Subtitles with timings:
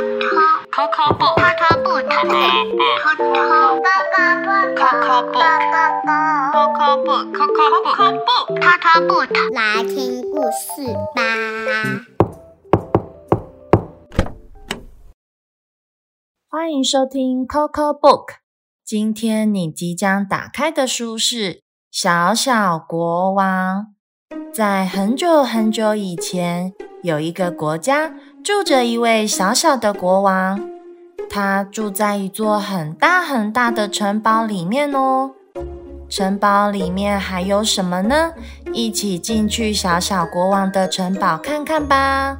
[0.00, 1.36] Coco book.
[1.36, 1.76] Coco
[7.04, 7.28] book.
[8.56, 9.28] Coco book.
[9.52, 11.20] 来听故事吧。
[16.48, 18.36] 欢迎收听 Coco Book。
[18.82, 21.52] 今天你即将打开的书是
[21.90, 23.88] 《小小国王》。
[24.50, 26.72] 在很久很久以前，
[27.02, 30.60] 有一个国家住着一位小小的国王。
[31.28, 35.32] 他住在一座很大很大的城堡里面哦。
[36.08, 38.32] 城堡里面还有什么呢？
[38.72, 42.36] 一起进去小小国王的城堡看看吧。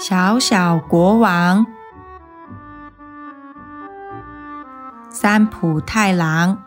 [0.00, 1.64] 小小国王，
[5.22, 6.58] 三浦太郎。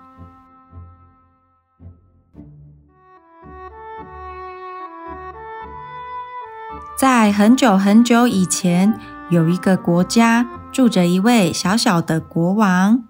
[6.98, 8.98] 在很久很久以前，
[9.30, 13.04] 有一个国家住着一位小小的国王。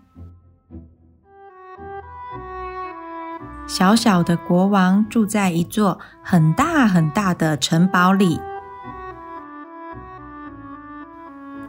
[3.67, 8.41] 小小的国王住在一座很大很大的城堡里。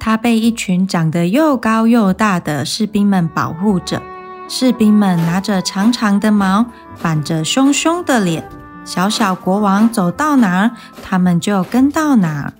[0.07, 4.01] 他被一群长得又高又大的士兵们保护着。
[4.48, 6.67] 士兵们拿着长长的矛，
[7.03, 8.48] 板着凶凶的脸。
[8.85, 10.71] 小小国王走到哪儿，
[11.03, 12.53] 他们就跟到哪儿。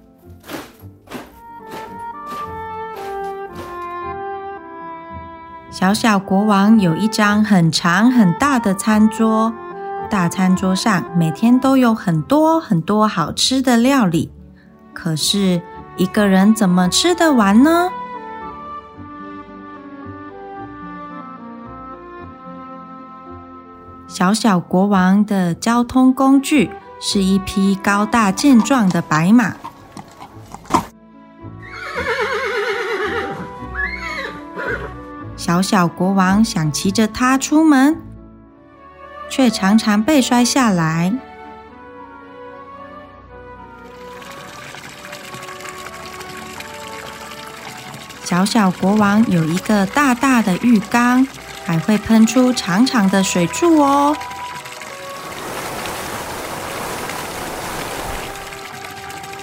[5.71, 9.55] 小小国王有一张很长很大的餐桌，
[10.11, 14.33] 大餐桌上每天都有很多很多好吃的料理。
[14.93, 15.63] 可是，
[15.97, 17.91] 一个人怎么吃得完呢？
[24.07, 26.71] 小小国王的交通工具
[27.01, 29.57] 是一匹高大健壮的白马。
[35.37, 38.01] 小小国王想骑着它出门，
[39.29, 41.13] 却常常被摔下来。
[48.37, 51.27] 小小国王有一个大大的浴缸，
[51.65, 54.15] 还会喷出长长的水柱哦。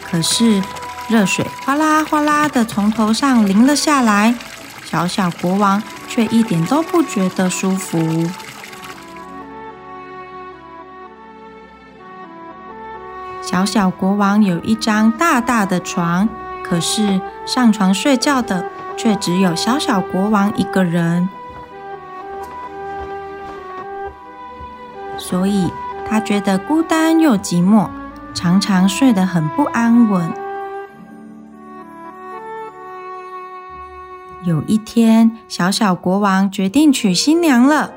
[0.06, 0.62] 可是
[1.10, 4.36] 热水哗啦哗啦的从头上淋了下来，
[4.86, 8.30] 小小国王却一点都不觉得舒服。
[13.42, 16.30] 小小国王有一张大大的床。
[16.66, 18.66] 可是上床睡觉的
[18.98, 21.28] 却只有小小国王一个人，
[25.18, 25.72] 所以
[26.08, 27.90] 他觉得孤单又寂寞，
[28.34, 30.32] 常常睡得很不安稳。
[34.44, 37.92] 有一天，小小国王决定娶新娘了。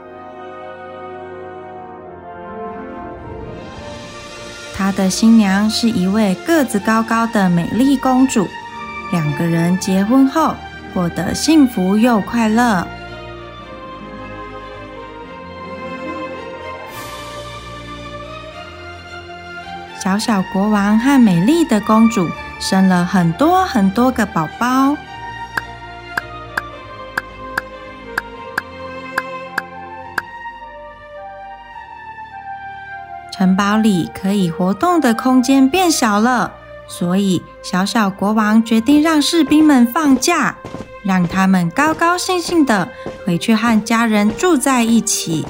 [4.76, 8.46] 他的新娘是一位个子高高的美丽公主，
[9.10, 10.54] 两个人结婚后
[10.96, 12.86] 过得幸福又快乐。
[20.02, 22.26] 小小国王和美丽的公主
[22.58, 24.96] 生了很多很多个宝宝。
[33.30, 36.54] 城堡里可以活动的空间变小了，
[36.88, 40.56] 所以小小国王决定让士兵们放假，
[41.06, 42.88] 让他们高高兴兴的
[43.24, 45.46] 回去和家人住在一起。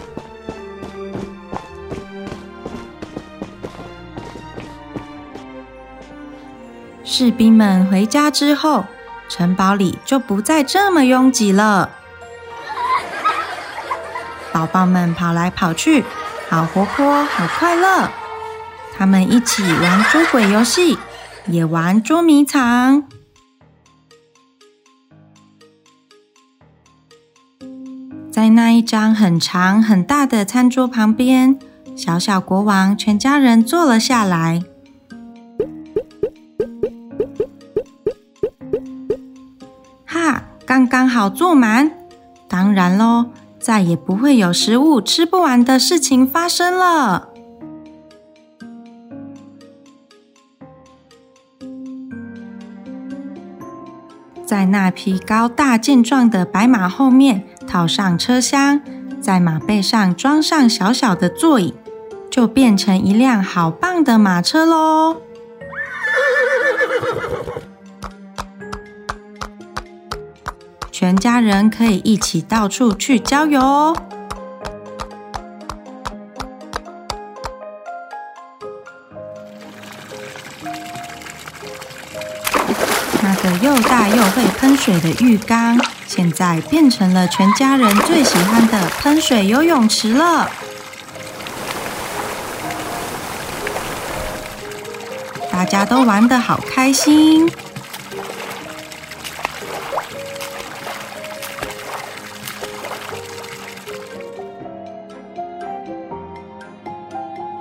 [7.03, 8.85] 士兵们回家之后，
[9.31, 11.89] 城堡里就不再这么拥挤了，
[14.53, 16.05] 宝宝们跑来跑去。
[16.49, 18.09] 好活泼，好快乐！
[18.97, 20.97] 他们一起玩捉鬼游戏，
[21.47, 23.05] 也玩捉迷藏。
[28.37, 31.59] 在那一张很长很大的餐桌旁边，
[31.97, 34.63] 小小国王全家人坐了下来。
[40.05, 41.91] 哈，刚刚好坐满。
[42.47, 43.31] 当然喽。
[43.59, 47.31] 再也不会有食物吃不完的事情发生了。
[54.45, 58.81] 在那匹高大健壮的白马后面，套上车厢，
[59.21, 61.75] 在马背上装上小小的座椅，
[62.31, 65.17] 就变成一辆好棒的马车喽！
[70.91, 73.97] 全家人可以一起到处去郊游哦。
[83.23, 85.79] 那个又大又会喷水的浴缸，
[86.17, 90.51] 现在变成了全家人最喜欢的喷水游泳池了。
[95.53, 97.47] 大家都玩得好开心。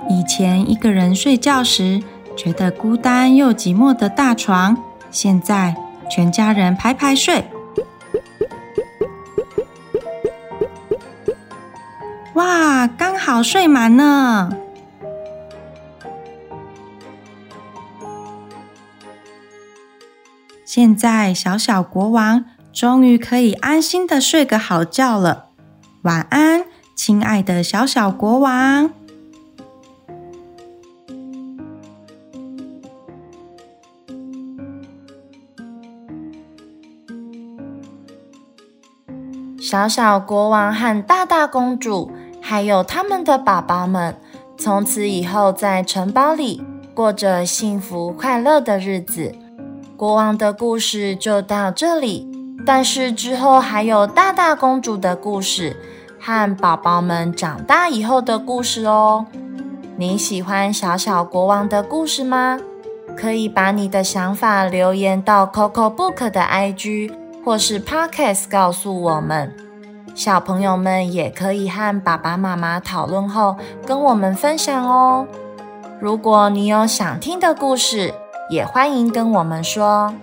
[0.08, 2.02] 以前一个人睡觉时
[2.34, 4.74] 觉得孤单又寂寞的大床，
[5.10, 5.76] 现在
[6.10, 7.44] 全家人排排睡。
[12.36, 14.50] 哇，刚好睡满呢！
[20.66, 22.44] 现在小小国王
[22.74, 25.46] 终于可以安心的睡个好觉了。
[26.02, 28.90] 晚安，亲爱的小小国王。
[39.58, 42.12] 小小国王和大大公主，
[42.48, 44.14] 还有他们的爸爸们，
[44.56, 46.62] 从此以后在城堡里
[46.94, 49.34] 过着幸福快乐的日子。
[49.96, 52.30] 国王的故事就到这里，
[52.64, 55.76] 但是之后还有大大公主的故事
[56.20, 59.26] 和宝宝们长大以后的故事哦。
[59.96, 62.60] 你喜欢小小国王的故事吗？
[63.16, 67.12] 可以把你的想法留言到 Coco Book 的 IG。
[67.44, 69.52] 或是 Podcast 告诉我们，
[70.16, 73.54] 小朋友们也可以和爸爸妈妈讨论后
[73.86, 75.26] 跟我们分享哦。
[76.00, 78.14] 如果你有想听的故事，
[78.48, 80.14] 也欢迎跟我们说，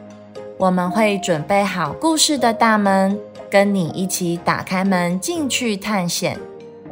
[0.58, 3.20] 我们会准备好故事的大门，
[3.52, 6.40] 跟你一起打开门进去探险。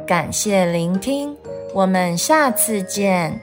[0.06, 1.36] 感谢聆听，
[1.74, 3.40] 我们下次见。